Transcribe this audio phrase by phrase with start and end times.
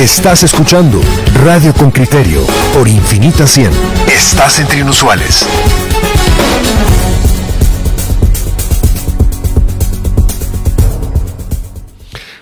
[0.00, 0.98] Estás escuchando
[1.44, 2.40] Radio con Criterio
[2.72, 3.70] por Infinita 100.
[4.08, 5.46] Estás entre inusuales.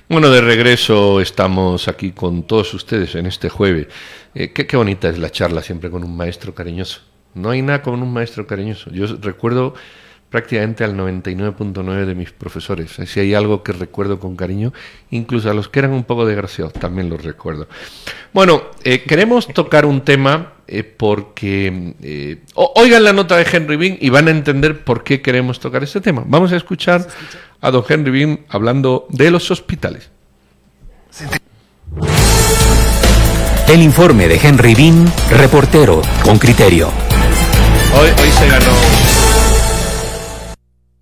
[0.08, 3.88] Bueno, de regreso estamos aquí con todos ustedes en este jueves.
[4.36, 7.00] Eh, qué, qué, bonita es la charla siempre con un maestro cariñoso.
[7.34, 8.92] No hay nada como un maestro cariñoso.
[8.92, 9.74] Yo recuerdo
[10.30, 12.96] prácticamente al 99.9 de mis profesores.
[13.06, 14.72] Si hay algo que recuerdo con cariño,
[15.10, 17.66] incluso a los que eran un poco desgraciados, también los recuerdo.
[18.32, 23.96] Bueno, eh, queremos tocar un tema eh, porque eh, oigan la nota de Henry Bean
[24.00, 26.24] y van a entender por qué queremos tocar este tema.
[26.26, 27.06] Vamos a escuchar
[27.60, 30.10] a don Henry Bean hablando de los hospitales.
[33.68, 36.88] El informe de Henry Bean, reportero con criterio.
[37.94, 39.07] Hoy, hoy se ganó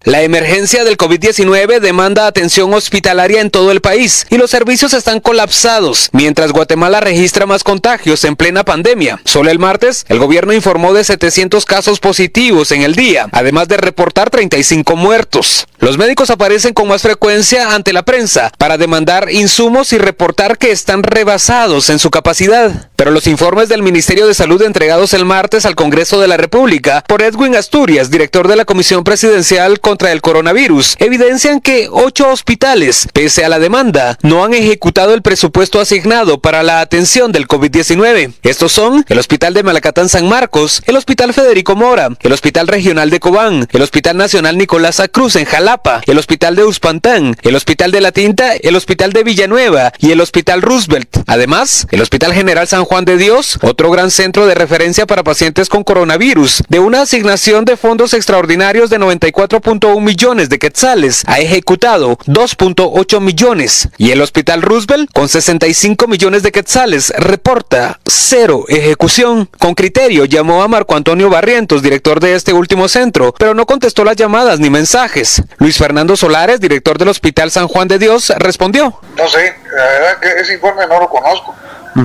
[0.07, 5.19] la emergencia del COVID-19 demanda atención hospitalaria en todo el país y los servicios están
[5.19, 9.21] colapsados, mientras Guatemala registra más contagios en plena pandemia.
[9.25, 13.79] Solo el martes, el gobierno informó de 700 casos positivos en el día, además de
[13.79, 15.67] reportar 35 muertos.
[15.81, 20.71] Los médicos aparecen con más frecuencia ante la prensa para demandar insumos y reportar que
[20.71, 22.91] están rebasados en su capacidad.
[22.97, 27.05] Pero los informes del Ministerio de Salud entregados el martes al Congreso de la República
[27.07, 33.09] por Edwin Asturias, director de la Comisión Presidencial contra el Coronavirus, evidencian que ocho hospitales,
[33.13, 38.33] pese a la demanda, no han ejecutado el presupuesto asignado para la atención del COVID-19.
[38.43, 43.11] Estos son el Hospital de Malacatán San Marcos, el Hospital Federico Mora, el Hospital Regional
[43.11, 47.93] de Cobán, el Hospital Nacional Nicolás Cruz en Jalapa, el Hospital de Uspantán, el Hospital
[47.93, 51.09] de La Tinta, el Hospital de Villanueva y el Hospital Roosevelt.
[51.27, 55.69] Además, el Hospital General San Juan de Dios, otro gran centro de referencia para pacientes
[55.69, 62.17] con coronavirus, de una asignación de fondos extraordinarios de 94.1 millones de quetzales, ha ejecutado
[62.27, 63.89] 2.8 millones.
[63.99, 69.49] Y el Hospital Roosevelt, con 65 millones de quetzales, reporta cero ejecución.
[69.59, 74.05] Con criterio llamó a Marco Antonio Barrientos, director de este último centro, pero no contestó
[74.05, 75.43] las llamadas ni mensajes.
[75.59, 79.01] Luis Fernando Solares, director del Hospital San Juan de Dios, respondió.
[79.17, 81.55] No sé, la verdad que ese informe no lo conozco.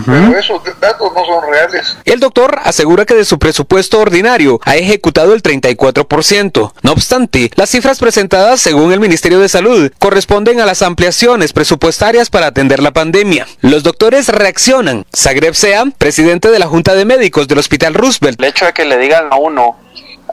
[0.06, 1.97] Pero esos datos no son reales.
[2.06, 6.74] El doctor asegura que de su presupuesto ordinario ha ejecutado el 34%.
[6.81, 12.29] No obstante, las cifras presentadas según el Ministerio de Salud corresponden a las ampliaciones presupuestarias
[12.29, 13.47] para atender la pandemia.
[13.62, 15.06] Los doctores reaccionan.
[15.16, 18.40] Zagreb Sea, presidente de la Junta de Médicos del Hospital Roosevelt.
[18.40, 19.78] El hecho de que le digan a uno,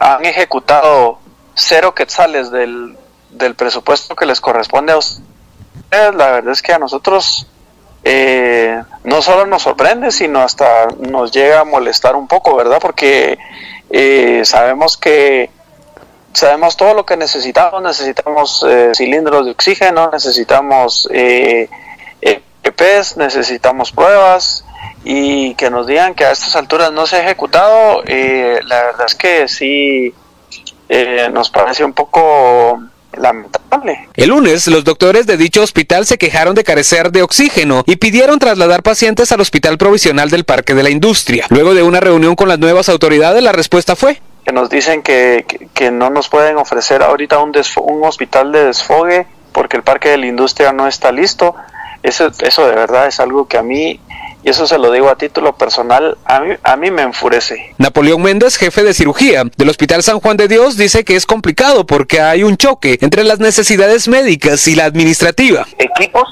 [0.01, 1.19] han ejecutado
[1.55, 2.97] cero quetzales del,
[3.31, 5.21] del presupuesto que les corresponde a ustedes,
[5.91, 7.47] la verdad es que a nosotros
[8.05, 12.79] eh, no solo nos sorprende, sino hasta nos llega a molestar un poco, ¿verdad?
[12.81, 13.39] Porque
[13.91, 15.51] eh, sabemos que
[16.33, 21.69] sabemos todo lo que necesitamos, necesitamos eh, cilindros de oxígeno, necesitamos eh,
[22.63, 24.65] EPs, necesitamos pruebas
[25.05, 29.15] y que nos digan que a estas alturas no se ha ejecutado, la verdad es
[29.15, 30.15] que sí
[31.33, 32.79] nos parece un poco
[33.19, 34.09] lamentable.
[34.15, 38.39] El lunes, los doctores de dicho hospital se quejaron de carecer de oxígeno y pidieron
[38.39, 41.47] trasladar pacientes al Hospital Provisional del Parque de la Industria.
[41.51, 45.45] Luego de una reunión con las nuevas autoridades, la respuesta fue que nos dicen que,
[45.47, 47.53] que, que no nos pueden ofrecer ahorita un,
[47.83, 51.55] un hospital de desfogue porque el Parque de la Industria no está listo.
[52.03, 54.01] Eso, eso de verdad es algo que a mí
[54.43, 57.75] y eso se lo digo a título personal, a mí, a mí me enfurece.
[57.79, 61.87] Napoleón Méndez, jefe de cirugía del Hospital San Juan de Dios, dice que es complicado
[61.87, 65.67] porque hay un choque entre las necesidades médicas y la administrativa.
[65.79, 66.29] Equipos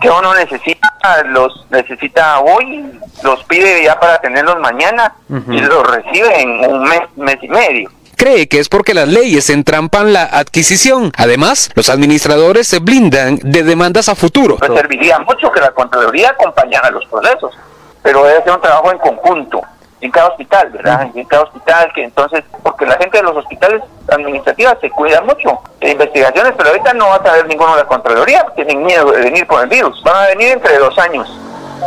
[0.00, 0.88] que uno necesita,
[1.26, 2.84] los necesita hoy,
[3.22, 5.56] los pide ya para tenerlos mañana uh -huh.
[5.56, 9.48] y los recibe en un mes, mes y medio cree que es porque las leyes
[9.48, 11.10] entrampan la adquisición.
[11.16, 14.58] Además, los administradores se blindan de demandas a futuro.
[14.58, 17.54] Pues serviría mucho que la Contraloría acompañara los procesos,
[18.02, 19.62] pero debe ser un trabajo en conjunto
[20.02, 21.08] en cada hospital, ¿verdad?
[21.14, 25.58] En cada hospital, que entonces, porque la gente de los hospitales administrativas se cuida mucho
[25.80, 29.22] de investigaciones, pero ahorita no va a saber ninguno de la Contraloría, tienen miedo de
[29.22, 30.02] venir por el virus.
[30.02, 31.26] Van a venir entre dos años,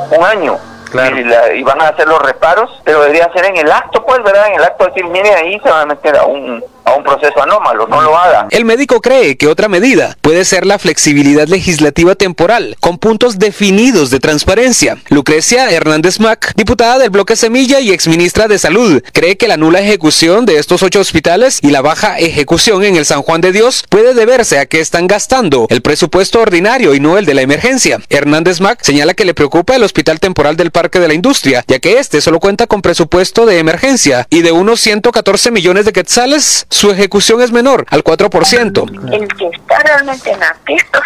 [0.09, 0.57] un año,
[0.93, 4.21] Y, la, y, van a hacer los reparos, pero debería ser en el acto, pues,
[4.21, 4.47] ¿verdad?
[4.47, 7.41] En el acto decir, mire, ahí se va a meter a un, a un proceso
[7.41, 8.47] anómalo, no lo haga.
[8.51, 14.09] El médico cree que otra medida puede ser la flexibilidad legislativa temporal, con puntos definidos
[14.09, 14.97] de transparencia.
[15.09, 19.81] Lucrecia Hernández Mac, diputada del bloque Semilla y exministra de Salud, cree que la nula
[19.81, 23.83] ejecución de estos ocho hospitales y la baja ejecución en el San Juan de Dios
[23.89, 27.99] puede deberse a que están gastando el presupuesto ordinario y no el de la emergencia.
[28.09, 31.79] Hernández Mac señala que le preocupa el hospital temporal del Parque de la Industria, ya
[31.79, 36.65] que este solo cuenta con presupuesto de emergencia y de unos 114 millones de quetzales
[36.73, 39.13] su ejecución es menor, al 4%.
[39.13, 41.03] El que está realmente en aprietos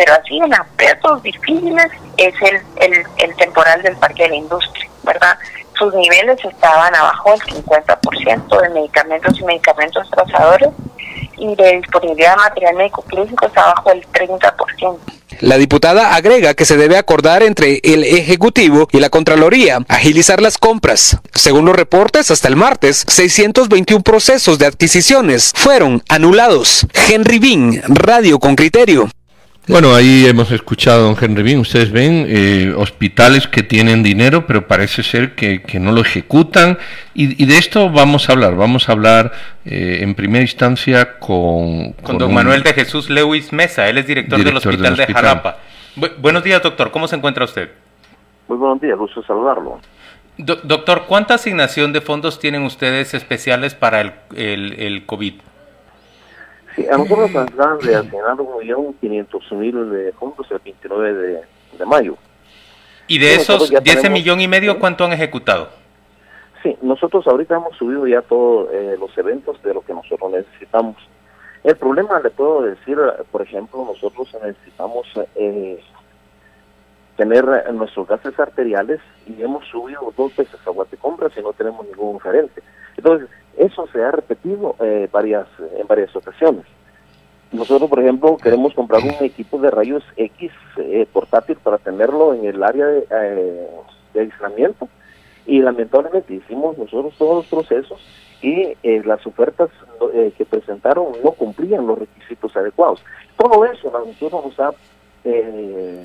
[0.00, 1.86] pero así en aspectos difíciles
[2.16, 5.38] es el, el, el temporal del Parque de la Industria, ¿verdad?
[5.78, 10.70] Sus niveles estaban abajo del 50% de medicamentos y medicamentos trazadores
[11.36, 14.98] y de disponibilidad de material médico clínico está bajo el 30%.
[15.40, 20.58] La diputada agrega que se debe acordar entre el Ejecutivo y la Contraloría agilizar las
[20.58, 21.18] compras.
[21.34, 26.86] Según los reportes, hasta el martes, 621 procesos de adquisiciones fueron anulados.
[27.08, 29.08] Henry Bean, Radio con Criterio.
[29.70, 31.60] Bueno, ahí hemos escuchado a don Henry Bean.
[31.60, 36.76] Ustedes ven eh, hospitales que tienen dinero, pero parece ser que, no lo ejecutan.
[37.14, 38.56] Y, de esto vamos a hablar.
[38.56, 39.30] Vamos a hablar
[39.64, 41.92] eh, en primera instancia con...
[41.92, 43.88] Con, don Manuel de Jesús Lewis Mesa.
[43.88, 45.58] Él es director, del, hospital de Jalapa.
[46.18, 46.90] buenos días, doctor.
[46.90, 47.70] ¿Cómo se encuentra usted?
[48.48, 48.98] Muy buenos días.
[48.98, 49.78] Gusto saludarlo.
[50.36, 55.34] doctor, ¿cuánta asignación de fondos tienen ustedes especiales para el, el, el COVID?
[56.76, 61.14] Sí, a nosotros nos acaban de asignar un millón quinientos mil de fondos el 29
[61.14, 61.40] de,
[61.78, 62.16] de mayo.
[63.06, 65.68] ¿Y de esos, de ese millón y medio, cuánto han ejecutado?
[66.62, 70.96] Sí, nosotros ahorita hemos subido ya todos eh, los eventos de lo que nosotros necesitamos.
[71.64, 72.96] El problema, le puedo decir,
[73.32, 75.82] por ejemplo, nosotros necesitamos eh,
[77.20, 77.44] tener
[77.74, 82.62] nuestros gases arteriales y hemos subido dos veces a Guatecombras y no tenemos ningún diferente.
[82.96, 83.28] Entonces,
[83.58, 85.46] eso se ha repetido eh, varias,
[85.76, 86.64] en varias ocasiones.
[87.52, 92.46] Nosotros, por ejemplo, queremos comprar un equipo de rayos X eh, portátil para tenerlo en
[92.46, 93.68] el área de, eh,
[94.14, 94.88] de, aislamiento
[95.44, 98.00] y lamentablemente hicimos nosotros todos los procesos
[98.40, 98.74] y
[99.04, 99.68] las ofertas
[100.38, 103.04] que presentaron no cumplían los requisitos adecuados.
[103.36, 104.72] Todo eso a nosotros nos ha...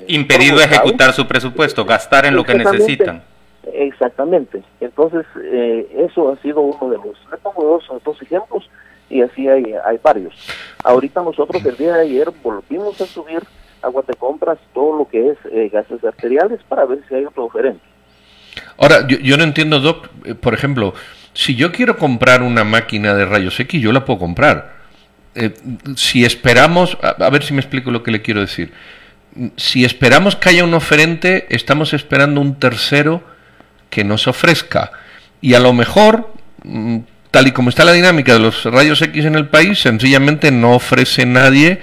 [0.08, 3.22] Impedido ejecutar su presupuesto, gastar en lo que necesitan.
[3.72, 4.62] Exactamente.
[4.80, 7.16] Entonces, eh, eso ha sido uno de los...
[7.30, 8.68] Le pongo dos, ejemplos
[9.10, 10.34] y así hay, hay varios.
[10.84, 13.42] Ahorita nosotros el día de ayer volvimos a subir
[13.82, 17.80] a Guatecompras todo lo que es eh, gases arteriales para ver si hay otro diferente.
[18.78, 20.94] Ahora, yo, yo no entiendo, Doc, eh, por ejemplo,
[21.32, 24.76] si yo quiero comprar una máquina de rayos X, yo la puedo comprar.
[25.96, 28.72] si esperamos, a, ver si me explico lo que le quiero decir.
[29.56, 33.22] Si esperamos que haya un oferente, estamos esperando un tercero
[33.90, 34.92] que nos ofrezca.
[35.40, 36.32] Y a lo mejor,
[36.64, 36.98] mm,
[37.30, 40.74] tal y como está la dinámica de los rayos X en el país, sencillamente no
[40.74, 41.80] ofrece nadie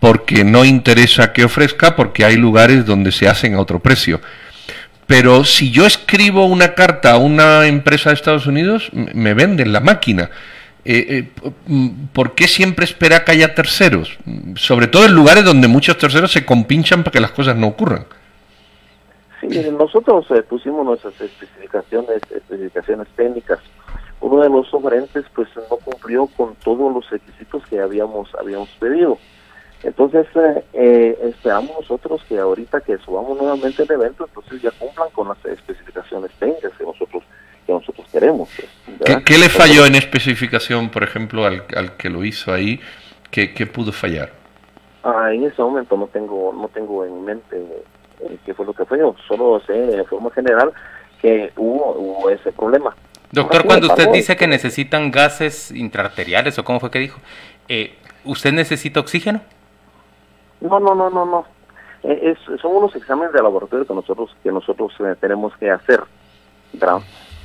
[0.00, 4.20] porque no interesa que ofrezca, porque hay lugares donde se hacen a otro precio.
[5.06, 9.80] Pero si yo escribo una carta a una empresa de Estados Unidos, me venden la
[9.80, 10.30] máquina.
[10.84, 11.50] Eh, eh,
[12.12, 14.18] ¿Por qué siempre espera que haya terceros?
[14.56, 18.06] Sobre todo en lugares donde muchos terceros se compinchan para que las cosas no ocurran
[19.72, 23.60] nosotros eh, pusimos nuestras especificaciones, especificaciones técnicas.
[24.20, 29.18] Uno de los oferentes pues no cumplió con todos los requisitos que habíamos habíamos pedido.
[29.82, 35.10] Entonces eh, eh, esperamos nosotros que ahorita que subamos nuevamente el evento, entonces ya cumplan
[35.10, 37.22] con las especificaciones técnicas que nosotros
[37.66, 38.48] que nosotros queremos.
[38.98, 42.80] Pues, ¿Qué, le falló en especificación, por ejemplo, al, al que lo hizo ahí?
[43.30, 44.30] ¿Qué, qué pudo fallar?
[45.04, 47.62] Ah, en ese momento no tengo no tengo en mente
[48.20, 48.98] eh, qué fue lo que fue.
[49.28, 50.72] Solo sé de forma general
[51.20, 52.94] que hubo, ese problema.
[53.30, 57.20] Doctor, cuando usted dice que necesitan gases intraarteriales, o cómo fue que dijo,
[57.68, 59.40] eh, ¿usted necesita oxígeno?
[60.60, 61.46] No, no, no, no, no.
[62.02, 66.00] Eh, es, son unos exámenes de laboratorio que nosotros que nosotros tenemos que hacer,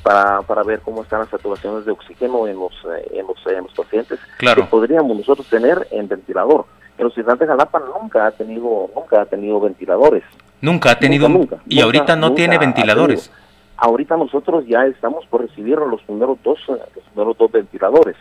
[0.03, 2.73] Para, para ver cómo están las saturaciones de oxígeno en los,
[3.11, 4.63] en los, en los pacientes claro.
[4.63, 6.65] que podríamos nosotros tener en ventilador.
[6.97, 10.23] El hospital de Jalapa nunca ha tenido nunca ha tenido ventiladores.
[10.61, 11.27] Nunca ha tenido.
[11.67, 13.31] y ahorita no tiene ventiladores.
[13.77, 18.17] Ahorita nosotros ya estamos por recibir los primeros dos, los primeros dos ventiladores.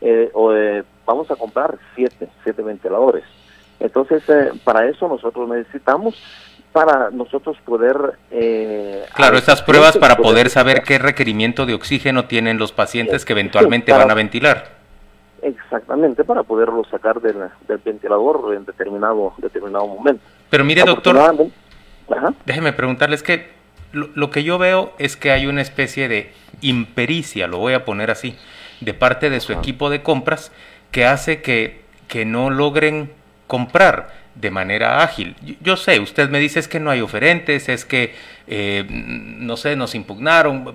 [0.00, 3.24] Eh, eh, vamos a comprar siete, siete ventiladores.
[3.80, 6.14] Entonces, eh, para eso nosotros necesitamos
[6.72, 7.96] para nosotros poder...
[9.14, 13.92] claro, estas pruebas para poder saber qué requerimiento de oxígeno tienen los pacientes que eventualmente
[13.92, 14.80] van a ventilar.
[15.42, 17.36] Exactamente, para poderlo sacar del,
[17.66, 20.22] del ventilador en determinado, determinado momento.
[20.50, 21.16] Pero mire, doctor,
[22.44, 23.50] Déjeme preguntarles que
[23.92, 28.10] lo, que yo veo es que hay una especie de impericia, lo voy a poner
[28.10, 28.36] así,
[28.80, 30.52] de parte de su equipo de compras
[30.90, 33.12] que hace que, que no logren
[33.46, 35.36] comprar de manera ágil.
[35.60, 38.14] Yo, sé, usted me dice es que no hay oferentes, es que,
[38.46, 40.74] eh, no sé, nos impugnaron,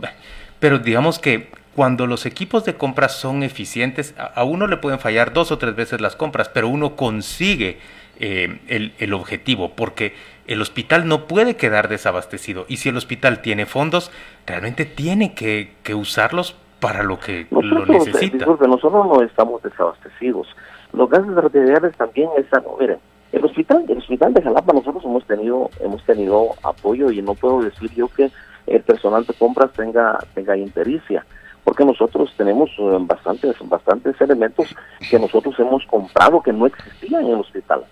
[0.60, 5.34] pero digamos que cuando los equipos de compras son eficientes, a, uno le pueden fallar
[5.34, 7.80] dos o tres veces las compras, pero uno consigue
[8.20, 10.14] eh, el, el objetivo, porque
[10.48, 14.12] el hospital no puede quedar desabastecido y si el hospital tiene fondos,
[14.46, 18.46] realmente tiene que, usarlos para lo que lo necesita.
[18.46, 20.48] nosotros no estamos desabastecidos.
[20.94, 23.00] Los gases arteriales también están, miren,
[23.36, 27.62] El hospital, el hospital de Jalapa nosotros hemos tenido, hemos tenido apoyo y no puedo
[27.64, 28.32] decir yo que
[28.66, 31.26] el personal de compras tenga, tenga impericia,
[31.66, 34.74] porque nosotros tenemos eh, bastantes, bastantes elementos
[35.10, 37.84] que nosotros hemos comprado que no existían en el hospital.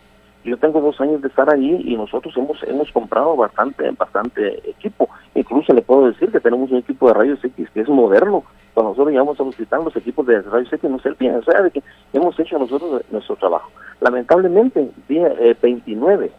[0.44, 5.10] Yo tengo dos años de estar ahí y nosotros hemos hemos comprado bastante bastante equipo.
[5.36, 8.44] Incluso le puedo decir que tenemos un equipo de rayos X que es moderno.
[8.74, 11.38] Cuando nosotros llegamos al hospital, los equipos de rayos X no servían.
[11.38, 11.82] O sea, de que
[12.12, 13.72] hemos hecho nosotros nuestro trabajo.
[14.02, 16.32] Lamentablemente, día 29 eh,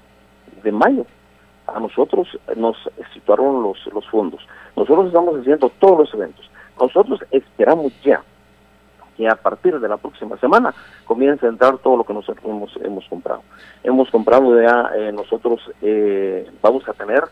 [0.62, 1.06] de mayo,
[1.66, 2.76] a nosotros nos
[3.14, 4.46] situaron los, los fondos.
[4.76, 6.50] Nosotros estamos haciendo todos los eventos.
[6.78, 8.23] Nosotros esperamos ya
[9.16, 12.76] que a partir de la próxima semana comience a entrar todo lo que nosotros hemos,
[12.83, 13.42] hemos comprado.
[13.83, 17.25] Hemos comprado ya, eh, nosotros eh, vamos a tener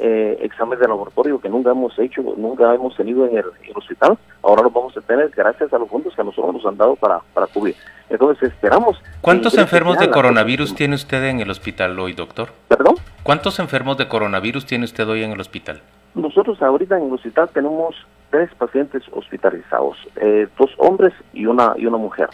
[0.00, 4.62] eh, exámenes de laboratorio que nunca hemos hecho, nunca hemos tenido en el, hospital, ahora
[4.62, 7.20] lo vamos a tener gracias a los fondos que a nosotros nos han dado para,
[7.34, 7.74] para cubrir.
[8.08, 9.02] Entonces esperamos...
[9.20, 12.50] ¿Cuántos enfermos de coronavirus tiene usted en el hospital hoy, doctor?
[12.68, 12.94] ¿Perdón?
[13.22, 15.82] ¿Cuántos enfermos de coronavirus tiene usted hoy en el hospital?
[16.14, 17.94] Nosotros ahorita en el hospital tenemos
[18.30, 22.28] tres pacientes hospitalizados, eh, dos hombres y una y una mujer,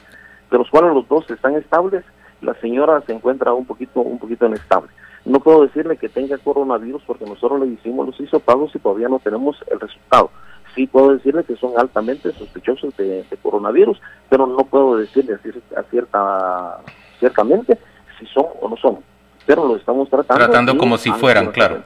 [0.50, 2.04] de los cuales los dos están estables,
[2.40, 4.90] la señora se encuentra un poquito un poquito inestable.
[5.24, 9.18] No puedo decirle que tenga coronavirus porque nosotros le hicimos los hisopagos y todavía no
[9.18, 10.30] tenemos el resultado.
[10.74, 13.98] Sí puedo decirle que son altamente sospechosos de, coronavirus,
[14.28, 15.34] pero no puedo decirle
[15.76, 16.80] a cierta,
[17.20, 17.78] ciertamente
[18.18, 18.98] si son o no son.
[19.46, 20.44] Pero lo estamos tratando.
[20.44, 21.82] Tratando como si fueran, claro.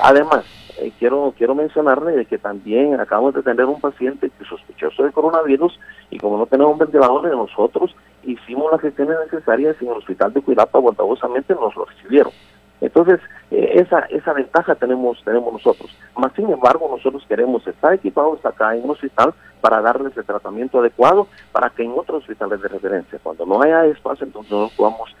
[0.00, 0.44] Además,
[0.78, 5.12] eh, quiero quiero mencionarle de que también acabamos de tener un paciente que sospechoso de
[5.12, 5.78] coronavirus
[6.10, 10.78] y como no tenemos ventiladores nosotros hicimos las gestiones necesarias en el hospital de Cuilapa
[10.78, 12.32] bondadosamente nos lo recibieron.
[12.80, 15.90] Entonces eh, esa esa ventaja tenemos tenemos nosotros.
[16.16, 20.80] Más sin embargo nosotros queremos estar equipados acá en un hospital para darles el tratamiento
[20.80, 23.18] adecuado para que en otros hospitales de referencia.
[23.22, 25.14] Cuando no haya espacio entonces no podamos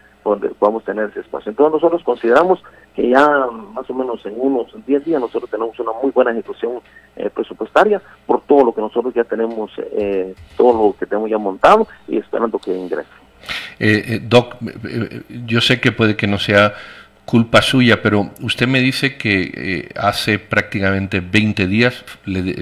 [0.58, 1.50] podamos tener ese espacio.
[1.50, 2.62] Entonces nosotros consideramos
[2.96, 3.28] que ya
[3.74, 6.80] más o menos en unos 10 días nosotros tenemos una muy buena ejecución
[7.14, 11.36] eh, presupuestaria por todo lo que nosotros ya tenemos, eh, todo lo que tenemos ya
[11.36, 13.10] montado y esperando que ingrese.
[13.78, 14.56] Eh, Doc,
[15.44, 16.72] yo sé que puede que no sea
[17.26, 22.02] culpa suya, pero usted me dice que hace prácticamente 20 días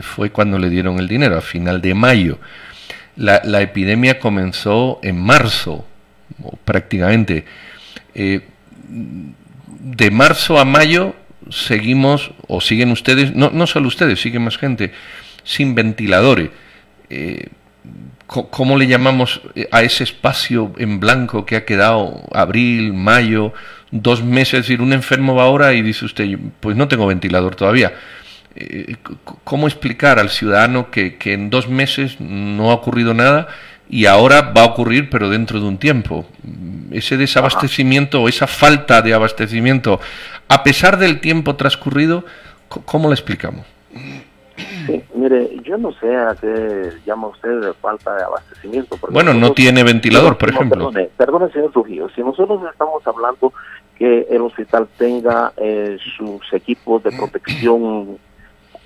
[0.02, 2.38] fue cuando le dieron el dinero, a final de mayo.
[3.14, 5.84] La, la epidemia comenzó en marzo
[6.64, 7.44] prácticamente.
[9.84, 11.14] Eh, de marzo a mayo
[11.50, 14.92] seguimos, o siguen ustedes, no, no solo ustedes, siguen más gente,
[15.44, 16.50] sin ventiladores.
[17.10, 17.48] Eh,
[18.26, 23.52] ¿Cómo le llamamos a ese espacio en blanco que ha quedado abril, mayo,
[23.90, 24.54] dos meses?
[24.54, 27.92] Es decir, un enfermo va ahora y dice usted, pues no tengo ventilador todavía.
[28.56, 28.96] Eh,
[29.44, 33.48] ¿Cómo explicar al ciudadano que, que en dos meses no ha ocurrido nada
[33.88, 36.24] y ahora va a ocurrir, pero dentro de un tiempo.
[36.90, 40.00] Ese desabastecimiento o esa falta de abastecimiento,
[40.48, 42.24] a pesar del tiempo transcurrido,
[42.68, 43.66] ¿cómo lo explicamos?
[44.86, 48.96] Sí, mire, yo no sé a qué llama usted de falta de abastecimiento.
[49.10, 50.90] Bueno, no tiene ventilador, por ejemplo.
[50.90, 53.52] Perdone, perdone, señor Trujillo, si nosotros estamos hablando
[53.96, 58.18] que el hospital tenga eh, sus equipos de protección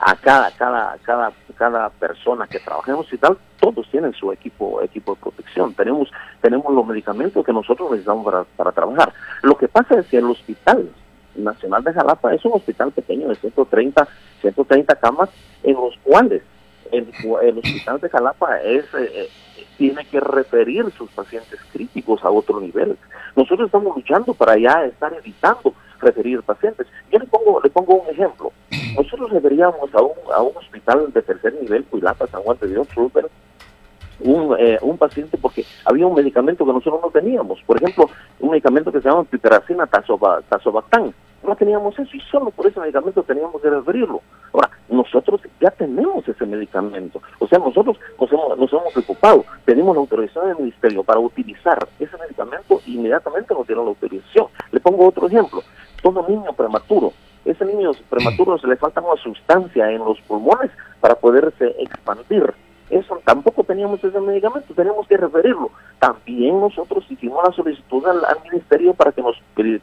[0.01, 4.81] a cada, cada, cada, cada persona que trabaja en el hospital, todos tienen su equipo,
[4.83, 5.75] equipo de protección.
[5.75, 9.13] Tenemos, tenemos los medicamentos que nosotros necesitamos para, para trabajar.
[9.43, 10.91] Lo que pasa es que el Hospital
[11.35, 14.09] Nacional de Jalapa es un hospital pequeño de 130,
[14.41, 15.31] 130 camas,
[15.63, 16.43] en los cuales
[16.93, 17.09] el,
[17.43, 19.29] el Hospital de Jalapa es, eh, eh,
[19.77, 22.97] tiene que referir sus pacientes críticos a otro nivel.
[23.37, 26.87] Nosotros estamos luchando para ya estar evitando referir pacientes.
[27.11, 28.53] Yo le pongo, le pongo un ejemplo.
[28.97, 32.89] Nosotros referíamos a un, a un hospital de tercer nivel, Cuilapa, San Juan de Dios,
[32.89, 33.29] Trooper,
[34.21, 37.61] un, eh, un paciente porque había un medicamento que nosotros no teníamos.
[37.67, 41.15] Por ejemplo, un medicamento que se llama piperacina tazobactán.
[41.43, 44.21] No teníamos eso y solo por ese medicamento teníamos que referirlo.
[44.53, 47.23] Ahora, nosotros ya tenemos ese medicamento.
[47.39, 49.45] O sea, nosotros nos hemos, nos hemos preocupado.
[49.65, 54.47] Pedimos la autorización del ministerio para utilizar ese medicamento e inmediatamente nos dieron la autorización.
[54.73, 55.63] Le pongo otro ejemplo
[56.03, 57.13] todo niño prematuro.
[57.45, 62.53] Ese niño prematuro se le falta una sustancia en los pulmones para poderse expandir.
[62.91, 65.71] Eso tampoco teníamos ese medicamento, teníamos que referirlo.
[65.99, 69.37] También nosotros hicimos la solicitud al, ministerio para que nos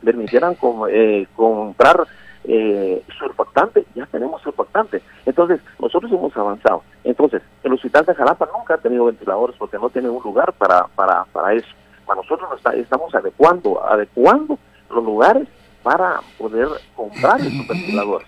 [0.04, 0.58] permitieran
[0.90, 2.08] eh, comprar
[2.44, 5.02] eh, surfactante, ya tenemos surfactante.
[5.26, 6.84] Entonces, nosotros hemos avanzado.
[7.04, 10.88] Entonces, el hospital de Jalapa nunca ha tenido ventiladores porque no tiene un lugar para,
[10.96, 11.68] para, para eso.
[12.08, 14.58] nosotros estamos adecuando, adecuando
[14.90, 15.48] los lugares
[15.86, 18.24] para poder comprar el superventilador.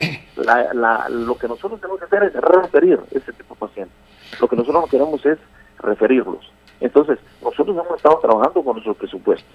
[0.75, 3.95] La, lo que nosotros tenemos que hacer es referir ese tipo de pacientes.
[4.39, 5.39] Lo que nosotros no queremos es
[5.79, 6.51] referirlos.
[6.79, 9.49] Entonces, nosotros hemos estado trabajando con nuestro presupuesto.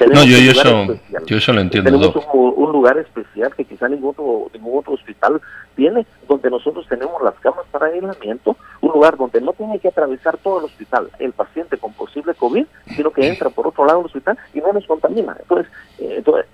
[0.00, 1.90] no, yo, eso, yo eso lo entiendo.
[1.90, 5.40] Tenemos un, lugar especial que quizá ningún otro, ningún otro hospital
[5.76, 10.36] tiene, donde nosotros tenemos las camas para aislamiento, un lugar donde no tiene que atravesar
[10.36, 14.06] todo el hospital el paciente con posible COVID, sino que entra por otro lado del
[14.06, 15.34] hospital y no nos contamina.
[15.40, 15.72] Entonces,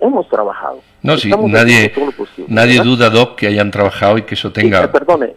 [0.01, 0.79] hemos trabajado.
[1.01, 1.93] No, sí, nadie,
[2.47, 4.83] nadie duda, Doc, que hayan trabajado y que eso tenga...
[4.83, 5.33] Eh, perdone,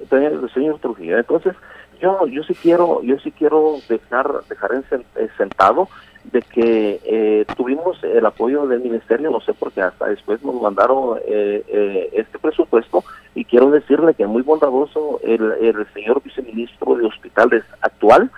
[0.52, 1.54] señor Trujillo, entonces
[2.00, 5.88] yo, yo sí quiero, yo sí quiero dejar, dejar eh, sentado
[6.25, 10.61] de que eh, tuvimos el apoyo del ministerio, no sé por qué hasta después nos
[10.61, 13.04] mandaron eh, este presupuesto.
[13.35, 18.30] Y quiero decirle que muy bondadoso el, el señor viceministro de hospitales actual,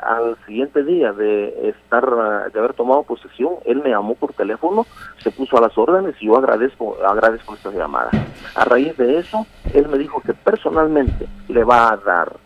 [0.00, 2.04] al siguiente día de estar
[2.52, 4.86] de haber tomado posesión, él me llamó por teléfono,
[5.18, 8.10] se puso a las órdenes y yo agradezco agradezco esta llamada.
[8.54, 12.36] A raíz de eso, él me dijo que personalmente le va a dar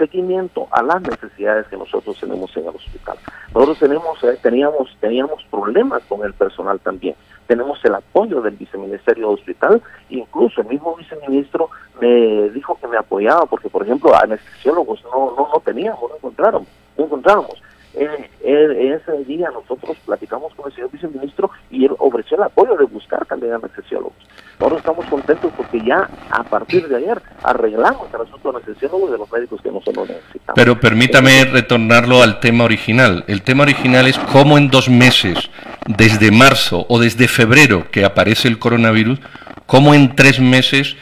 [0.00, 3.18] seguimiento a las necesidades que nosotros tenemos en el hospital.
[3.54, 7.14] Nosotros tenemos, eh, teníamos, teníamos problemas con el personal también.
[7.50, 11.68] Tenemos el apoyo del viceministerio hospital, incluso el mismo viceministro
[12.00, 16.68] me dijo que me apoyaba porque, por ejemplo, anestesiólogos no, no, no teníamos, no encontráramos,
[16.96, 17.60] no encontrábamos.
[17.94, 22.76] Eh, eh, ese día nosotros platicamos con el señor viceministro y él ofreció el apoyo
[22.76, 24.14] de buscar también anestesiólogos.
[24.60, 29.18] Ahora estamos contentos porque ya a partir de ayer arreglamos el asunto de anestesiólogos de
[29.18, 30.54] los médicos que nosotros necesitamos.
[30.54, 33.24] Pero permítame retornarlo al tema original.
[33.26, 35.50] El tema original es cómo en dos meses,
[35.86, 39.18] desde marzo o desde febrero que aparece el coronavirus,
[39.66, 40.96] cómo en tres meses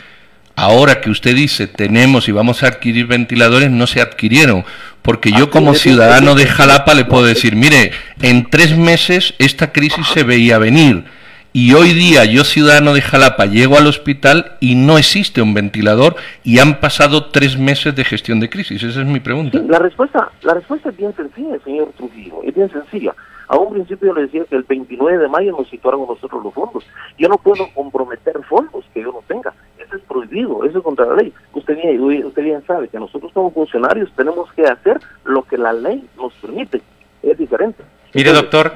[0.58, 4.64] ahora que usted dice tenemos y vamos a adquirir ventiladores, no se adquirieron.
[5.02, 10.06] Porque yo como ciudadano de Jalapa le puedo decir, mire, en tres meses esta crisis
[10.08, 11.04] se veía venir.
[11.52, 16.16] Y hoy día yo ciudadano de Jalapa llego al hospital y no existe un ventilador
[16.44, 18.82] y han pasado tres meses de gestión de crisis.
[18.82, 19.58] Esa es mi pregunta.
[19.66, 23.14] la respuesta, la respuesta es bien sencilla, señor Trujillo, es bien sencilla.
[23.48, 26.84] A un principio le decía que el 29 de mayo nos situaron nosotros los fondos.
[27.18, 29.54] Yo no puedo comprometer fondos que yo no tenga
[29.94, 31.32] es prohibido, eso es contra la ley.
[31.52, 35.72] Usted bien, usted bien sabe que nosotros como funcionarios tenemos que hacer lo que la
[35.72, 36.80] ley nos permite.
[37.22, 37.82] Es diferente.
[38.14, 38.72] Mire, doctor.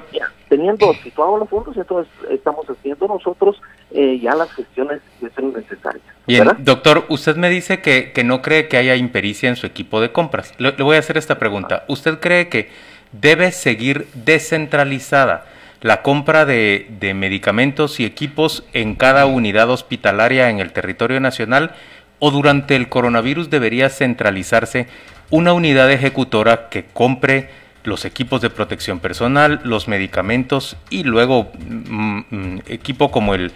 [0.48, 6.04] teniendo situados los fondos, entonces estamos haciendo nosotros eh, ya las gestiones que son necesarias.
[6.26, 10.00] Bien, doctor, usted me dice que, que, no cree que haya impericia en su equipo
[10.00, 10.54] de compras.
[10.58, 11.84] Le, le voy a hacer esta pregunta.
[11.88, 12.70] ¿Usted cree que
[13.12, 15.46] debe seguir descentralizada
[15.82, 21.72] la compra de, medicamentos y equipos en cada unidad hospitalaria en el territorio nacional
[22.20, 24.86] o durante el coronavirus debería centralizarse
[25.30, 27.50] una unidad ejecutora que compre
[27.82, 33.50] los equipos de protección personal, los medicamentos y luego mm, mm, equipo como el,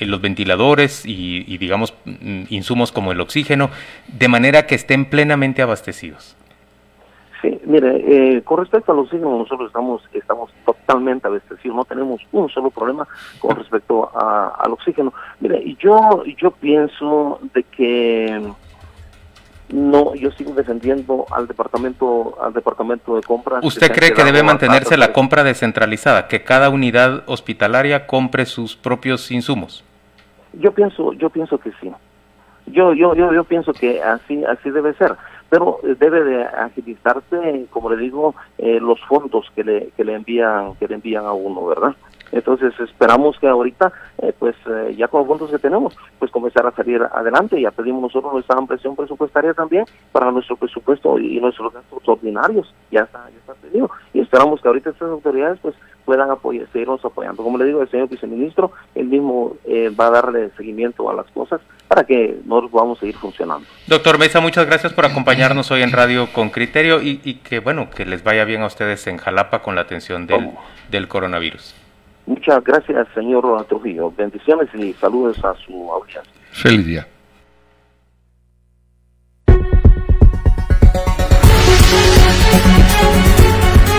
[0.00, 3.70] los ventiladores y, digamos mm, insumos como el oxígeno,
[4.08, 6.34] de manera que estén plenamente abastecidos.
[7.42, 12.20] Sí, mire, eh, con respecto a los signos, nosotros estamos estamos totalmente abastecidos, no tenemos
[12.30, 13.06] un solo problema
[13.40, 15.12] con respecto al oxígeno.
[15.40, 18.52] Mire, yo yo pienso de que
[19.72, 23.64] no, yo sigo defendiendo al departamento al departamento de compras.
[23.64, 29.32] ¿Usted cree que debe mantenerse la compra descentralizada, que cada unidad hospitalaria compre sus propios
[29.32, 29.82] insumos?
[30.52, 31.90] Yo pienso yo pienso que sí.
[32.66, 35.16] Yo yo yo yo pienso que así así debe ser
[35.52, 40.76] pero debe de agilizarse, como le digo, eh, los fondos que le, que le envían
[40.76, 41.94] que le envían a uno, ¿verdad?
[42.32, 46.66] Entonces esperamos que ahorita, eh, pues eh, ya con los fondos que tenemos, pues comenzar
[46.66, 47.60] a salir adelante.
[47.60, 52.74] Ya pedimos nosotros nuestra ampliación presupuestaria también para nuestro presupuesto y nuestros gastos ordinarios.
[52.90, 53.90] Ya está, ya está pedido.
[54.14, 57.42] Y esperamos que ahorita estas autoridades pues puedan apoyar, seguirnos apoyando.
[57.42, 61.26] Como le digo, el señor viceministro, él mismo eh, va a darle seguimiento a las
[61.26, 63.66] cosas para que nosotros podamos seguir funcionando.
[63.86, 67.90] Doctor Mesa, muchas gracias por acompañarnos hoy en Radio con Criterio y, y que bueno,
[67.90, 70.50] que les vaya bien a ustedes en Jalapa con la atención del,
[70.90, 71.74] del coronavirus.
[72.26, 74.12] Muchas gracias, señor Trujillo.
[74.12, 76.22] Bendiciones y saludos a su audiencia.
[76.52, 77.06] Feliz día.